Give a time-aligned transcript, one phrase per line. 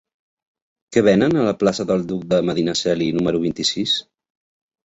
[0.95, 3.95] Què venen a la plaça del Duc de Medinaceli número vint-i-sis?